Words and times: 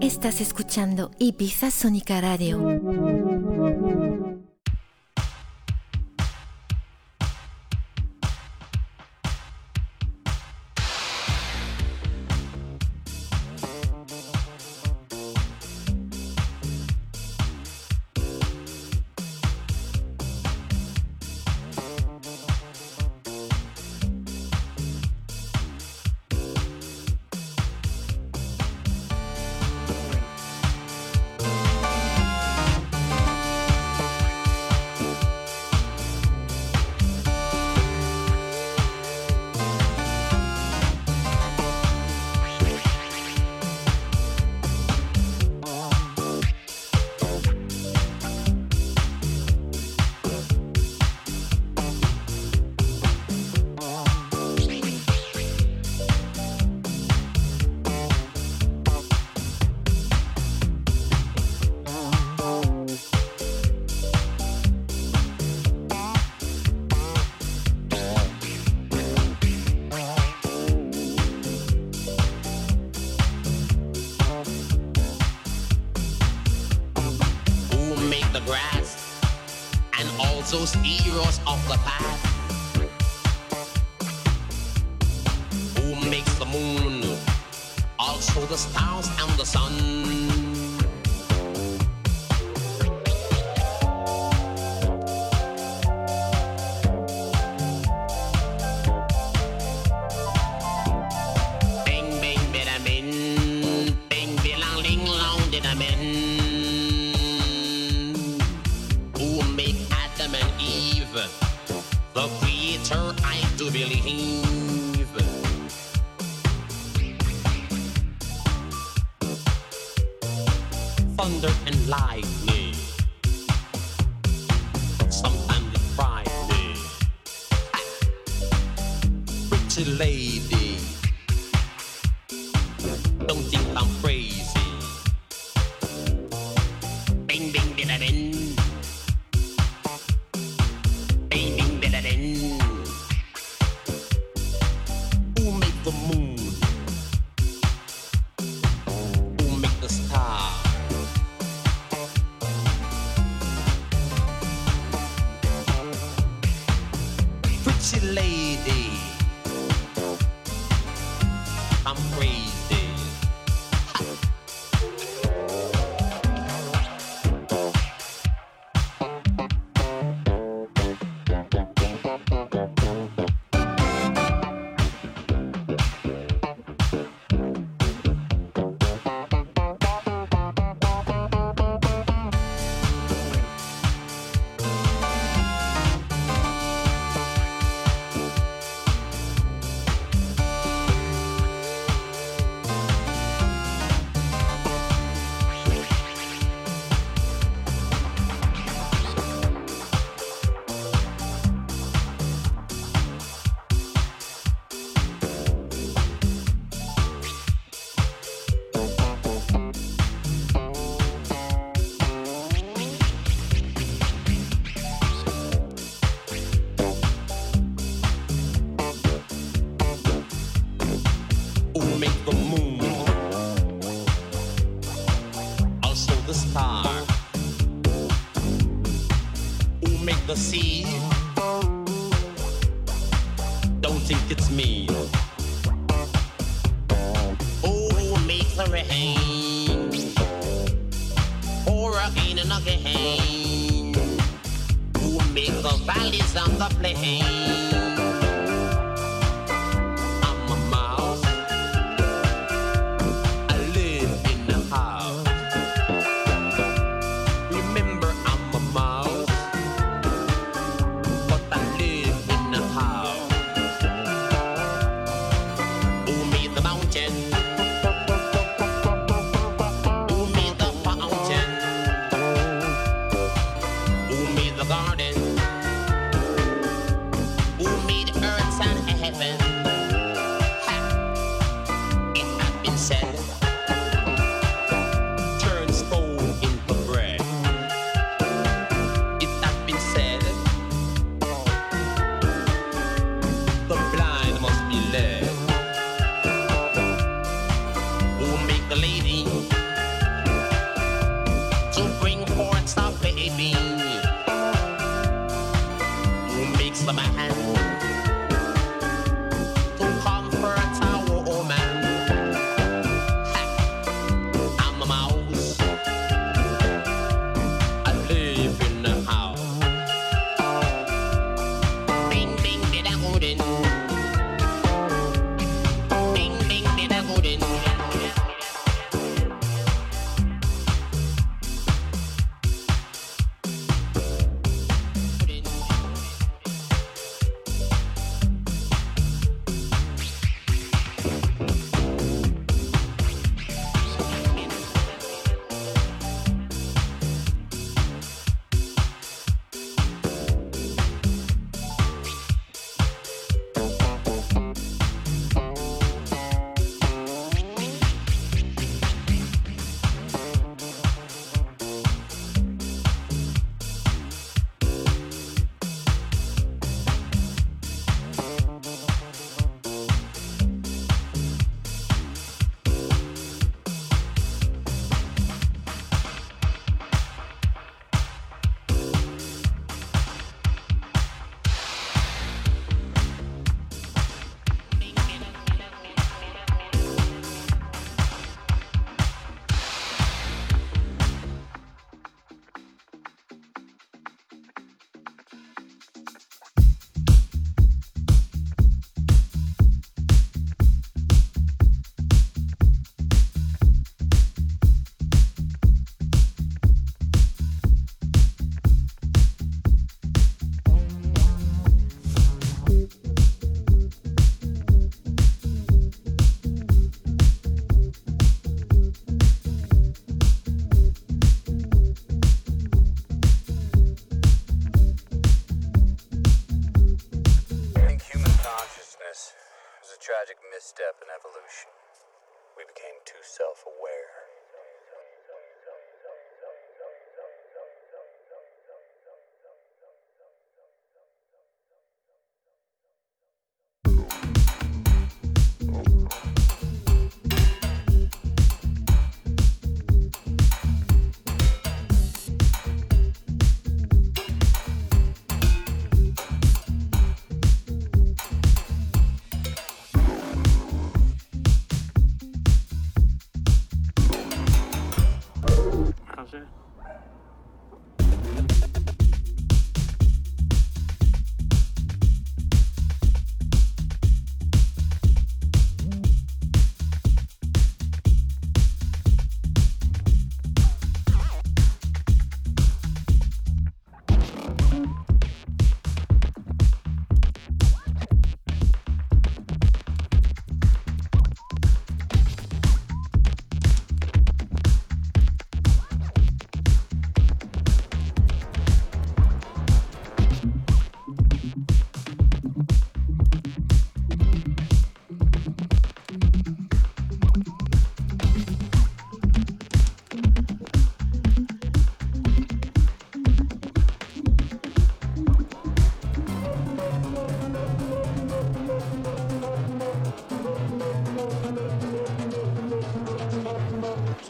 Estás 0.00 0.40
escuchando 0.40 1.10
Ibiza 1.18 1.70
Sónica 1.70 2.20
Radio. 2.20 4.15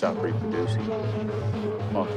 stop 0.07 0.23
reproducing. 0.23 0.87
Fuck 1.93 2.09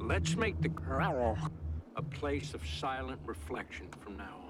Let's 0.00 0.36
make 0.36 0.60
the 0.60 0.68
crowd 0.70 1.38
a 1.94 2.02
place 2.02 2.54
of 2.54 2.66
silent 2.66 3.20
reflection 3.24 3.86
from 4.02 4.16
now 4.16 4.24
on. 4.24 4.44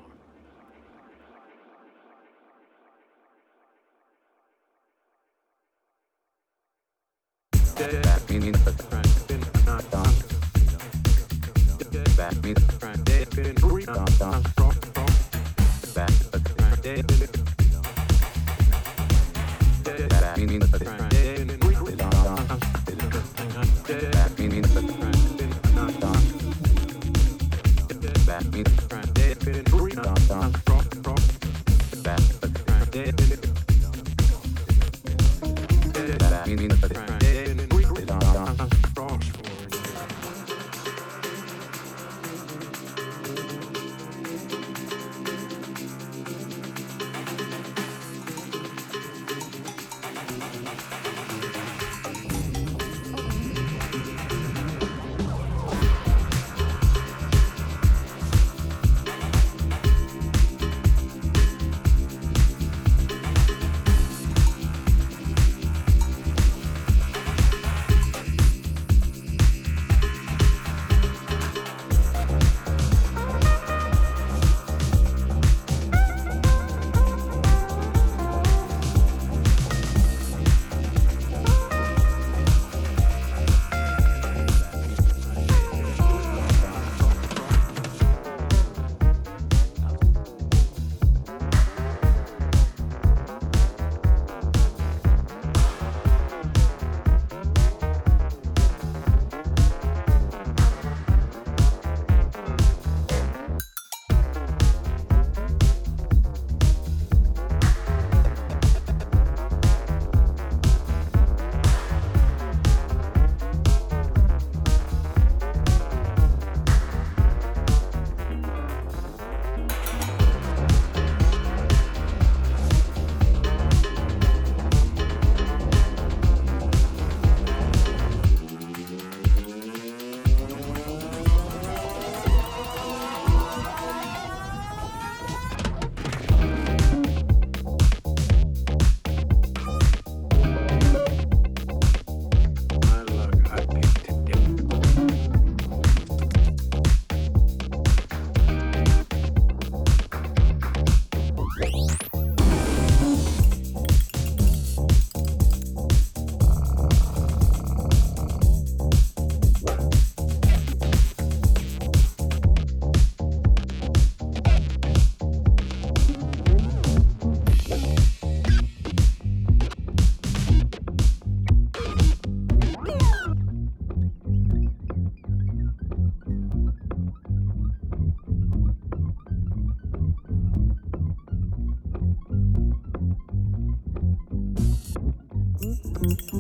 う 186.33 186.37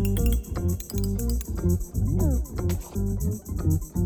ん。 4.00 4.03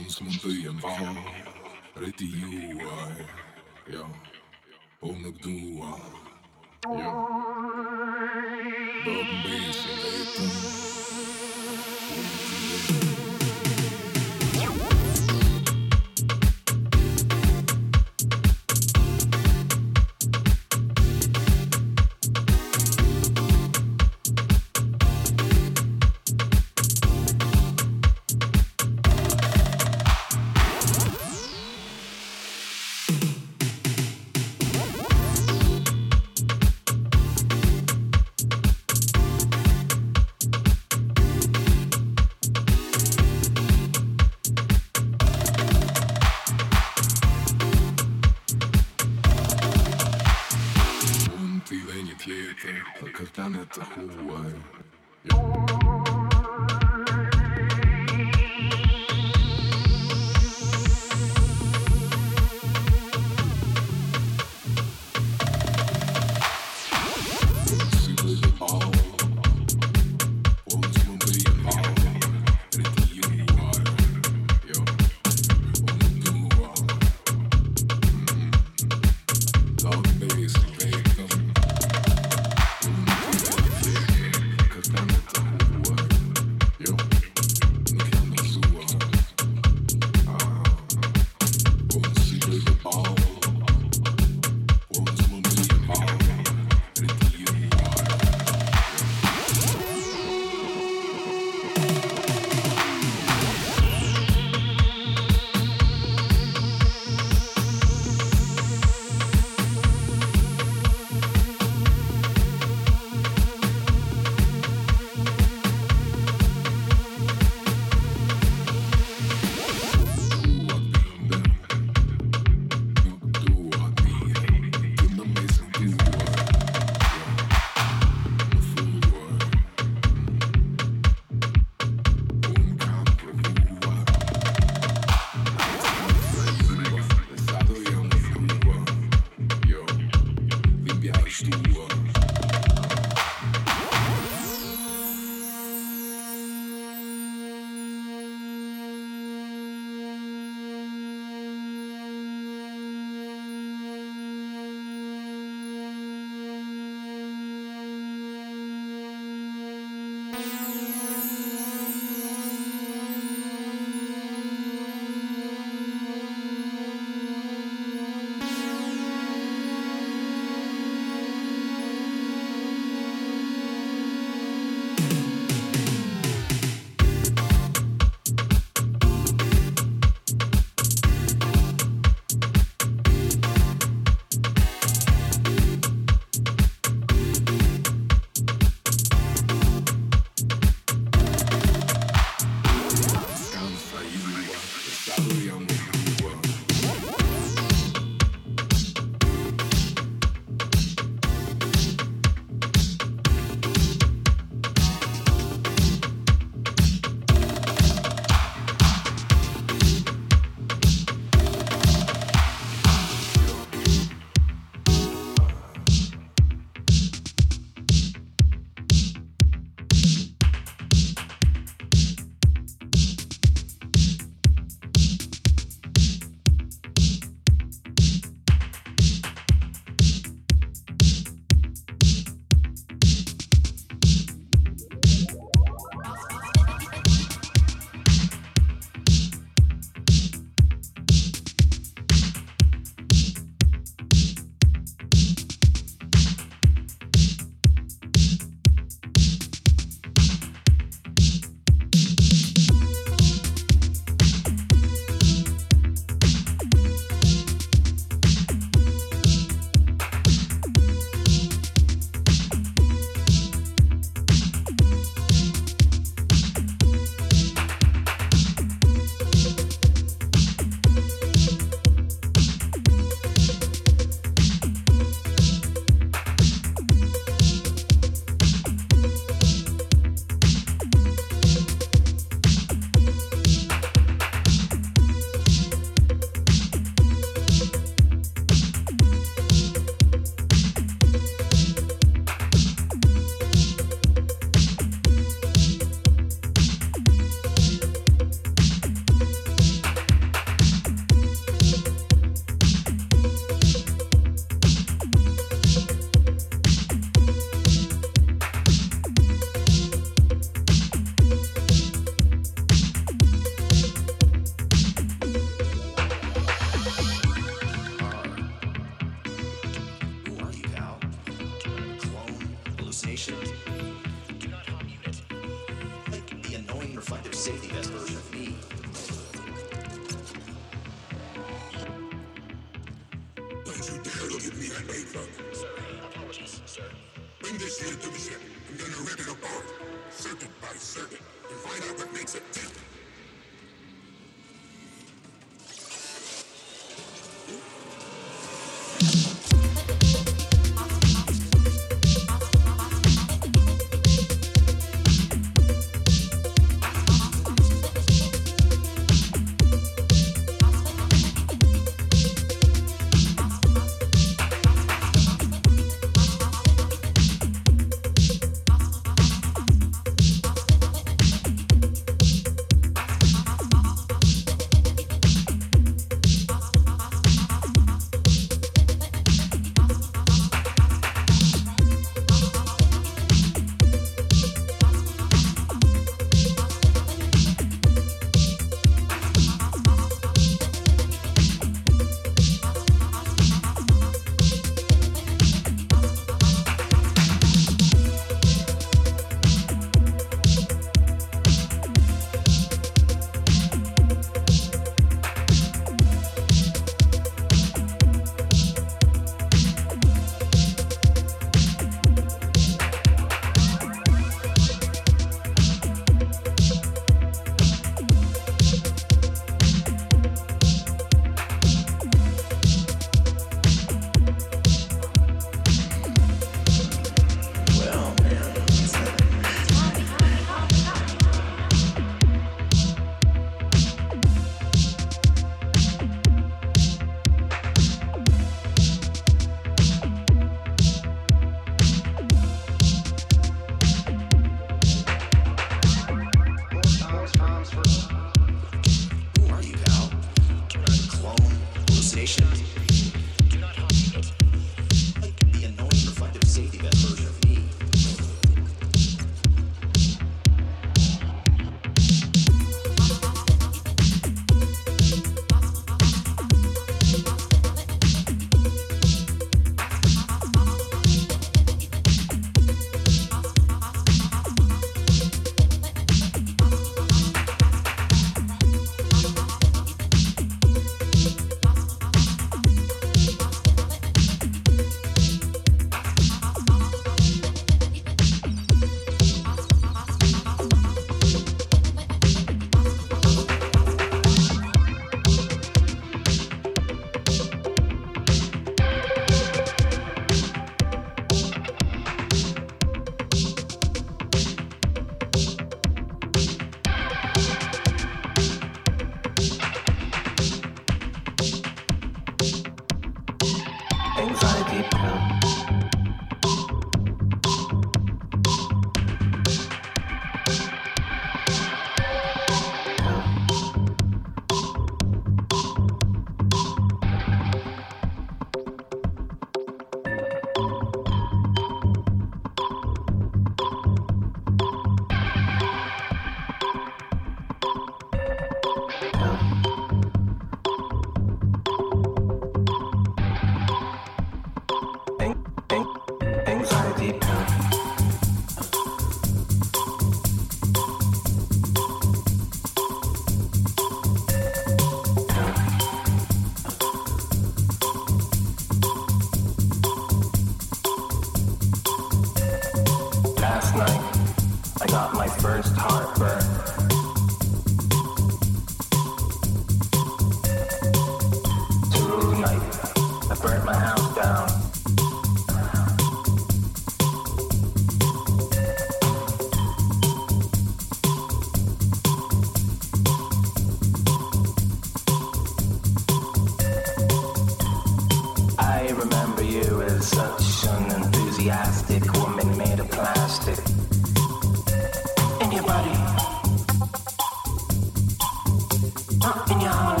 Not 599.21 599.51
in 599.51 599.61
your 599.61 599.69
heart. 599.69 600.00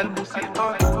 الموسيقى. 0.00 0.95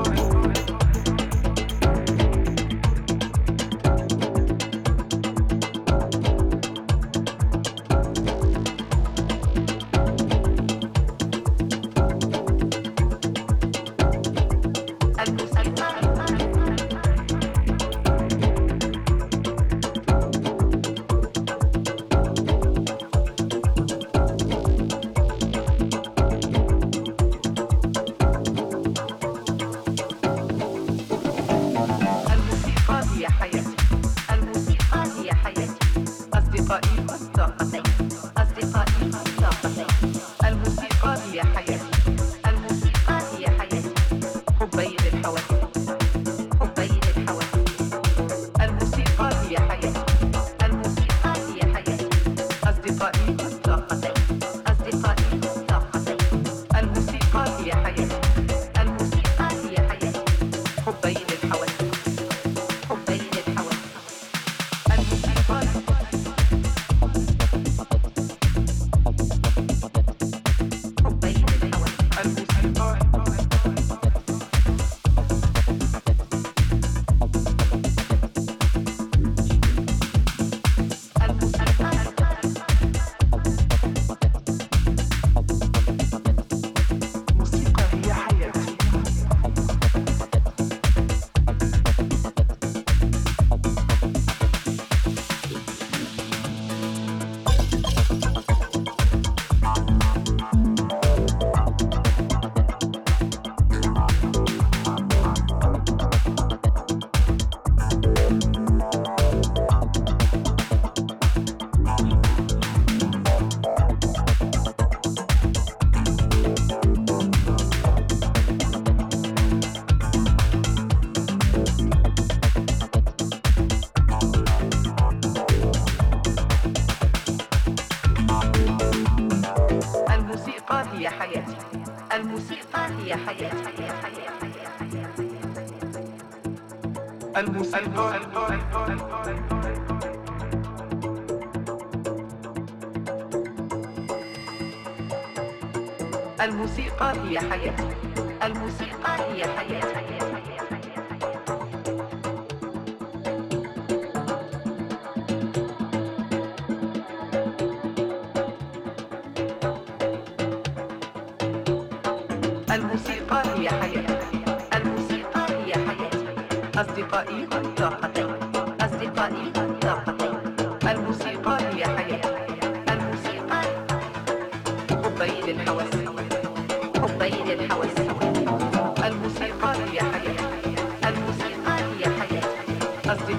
Yeah. 147.62 147.85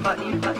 but 0.07 0.25
you. 0.25 0.56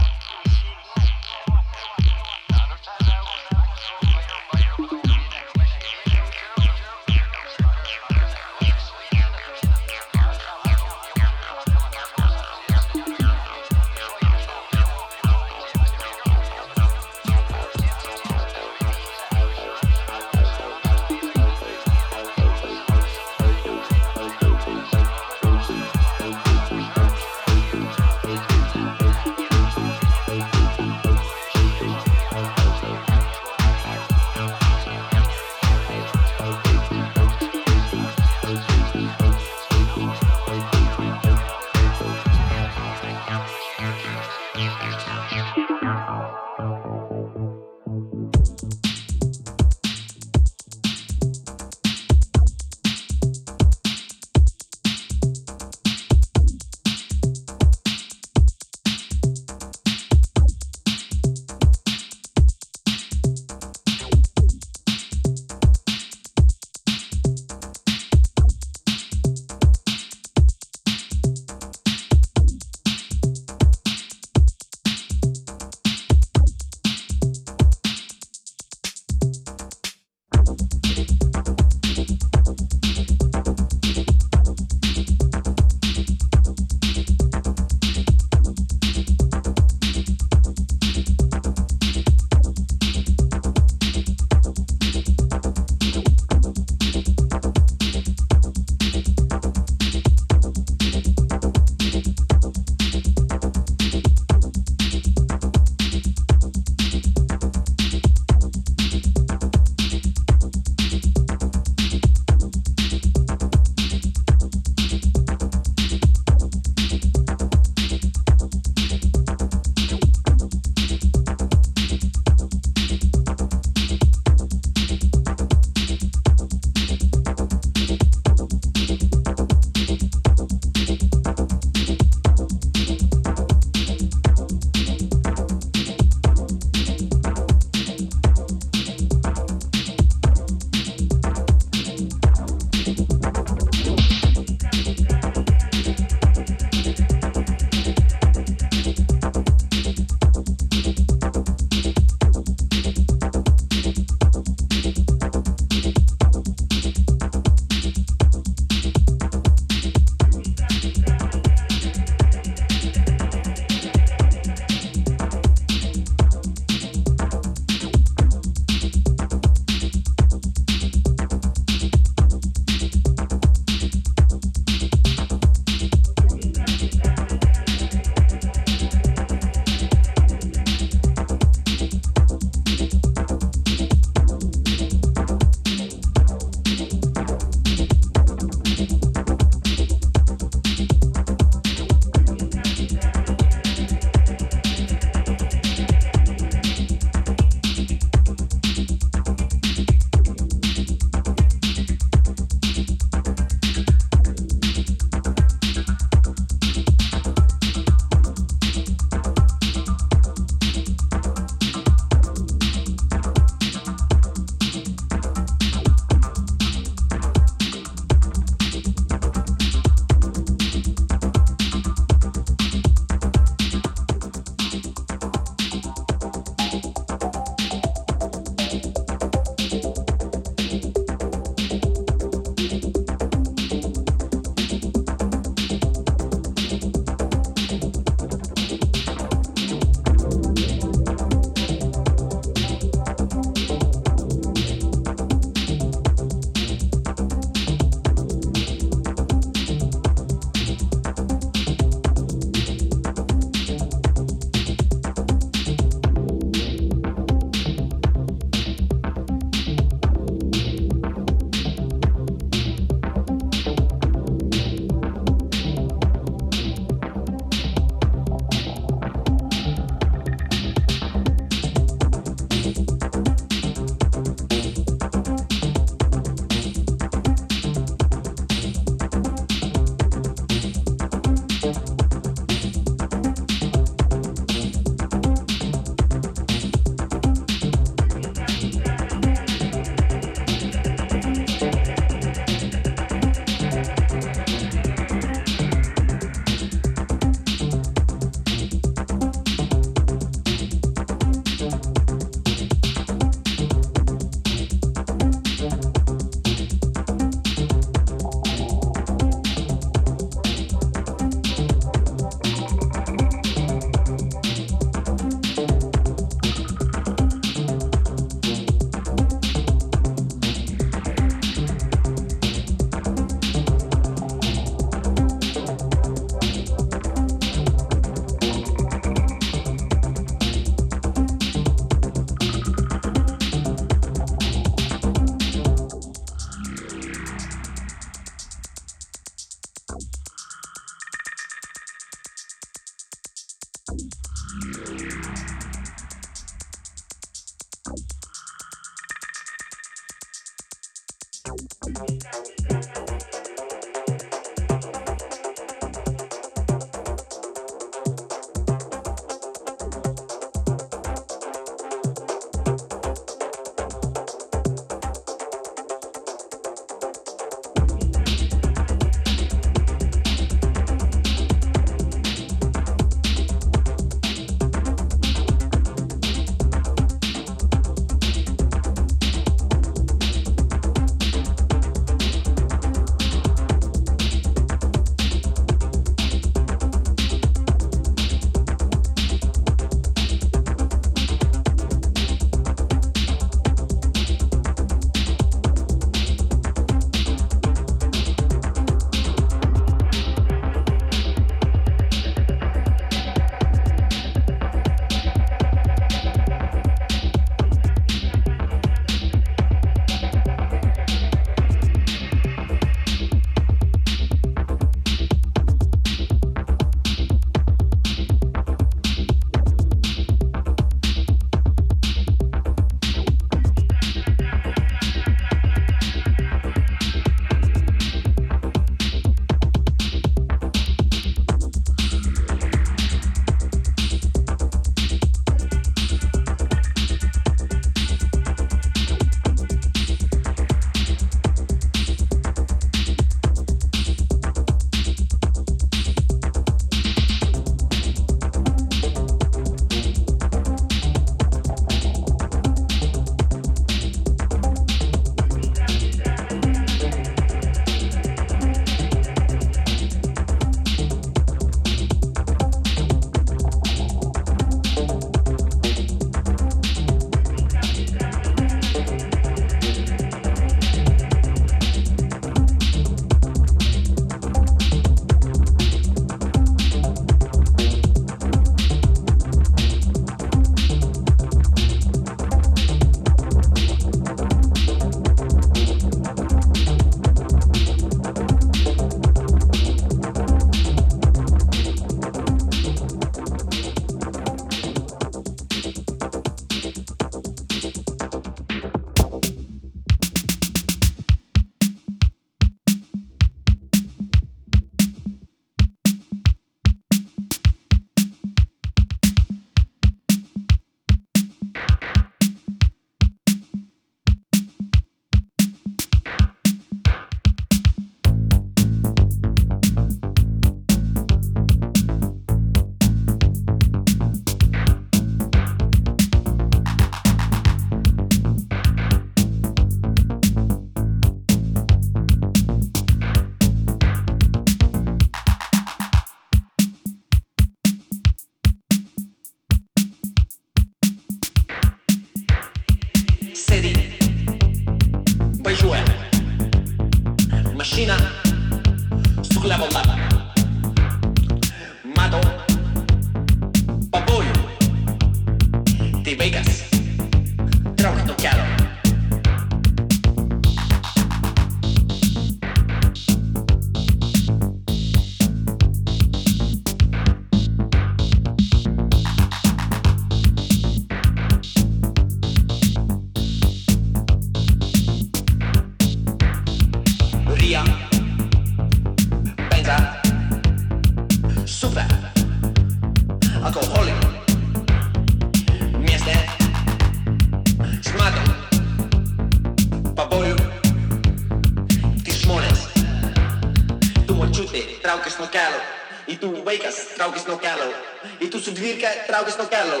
Traukis 599.00 599.56
nuo 599.56 599.66
kelio. 599.70 600.00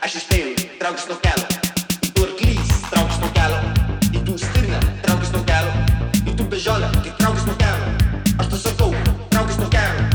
Aš 0.00 0.14
įspėju, 0.20 0.52
traukis 0.80 1.04
nuo 1.10 1.16
kelio. 1.20 1.44
Į 2.00 2.08
tu 2.16 2.22
arklys, 2.24 2.70
traukis 2.88 3.18
nuo 3.20 3.28
kelio. 3.36 3.58
Į 4.16 4.22
tu 4.24 4.36
stirnę, 4.40 4.80
traukis 5.04 5.32
nuo 5.34 5.42
kelio. 5.44 5.74
Į 6.24 6.36
tu 6.38 6.46
bežionę, 6.48 6.88
tai 7.04 7.12
traukis 7.20 7.44
nuo 7.48 7.56
kelio. 7.60 7.90
Aš 8.40 8.48
tu 8.48 8.60
sakau, 8.62 8.94
traukis 9.34 9.60
nuo 9.60 9.68
kelio. 9.68 10.08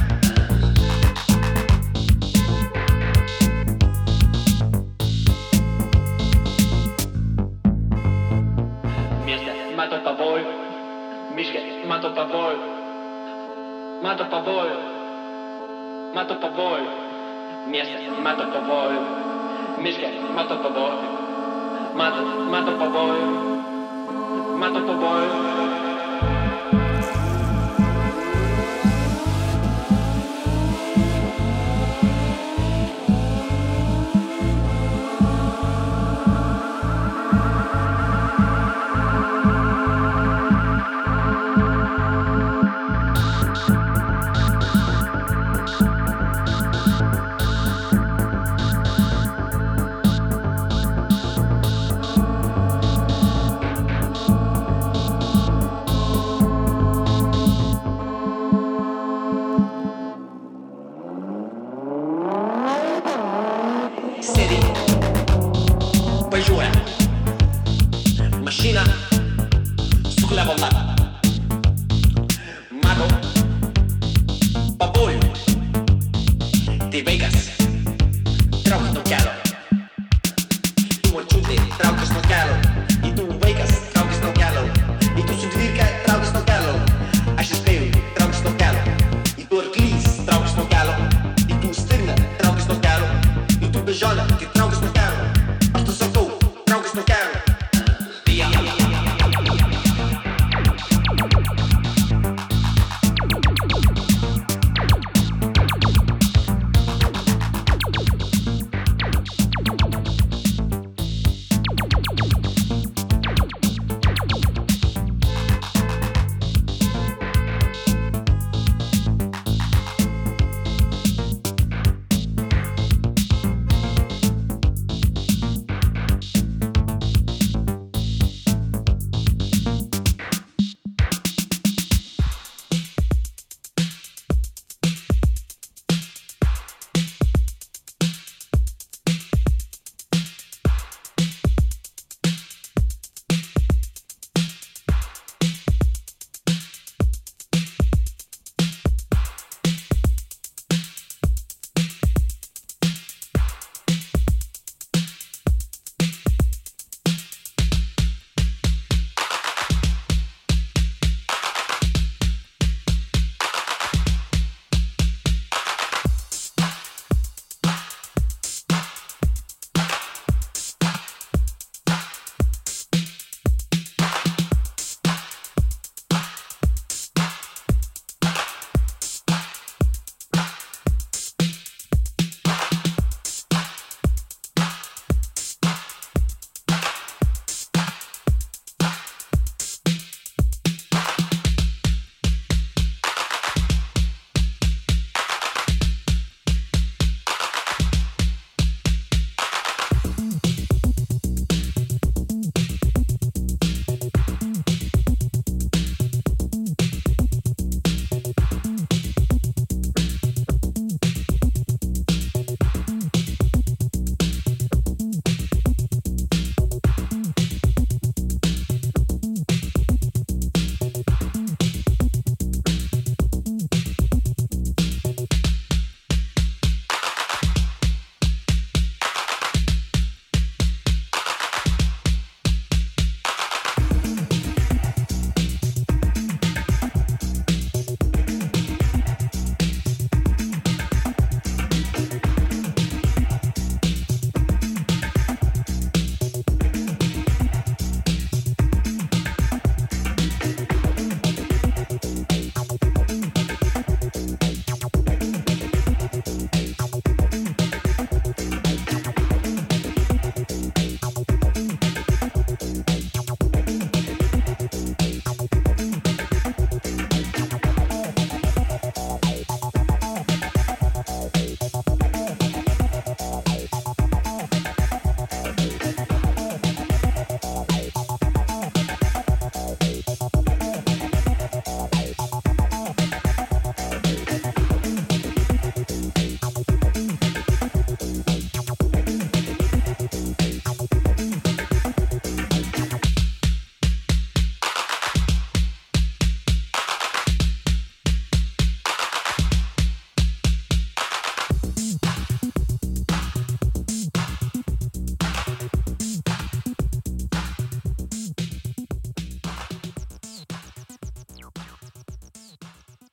Mato 9.77 10.01
pavojų, 10.01 10.51
miške 11.37 11.65
mato 11.85 12.09
pavojų, 12.17 12.69
mato 14.01 14.29
pavojų, 14.33 14.77
mato 16.15 16.41
pavojų. 16.41 17.04
Mieste 17.65 17.97
mato 18.21 18.45
pavojų, 18.53 18.99
miške 19.81 20.11
mato 20.37 20.59
pavojų, 20.61 21.09
mato, 21.97 22.23
mato 22.53 22.77
pavojų, 22.83 23.27
mato 24.61 24.85
pavojų. 24.91 25.54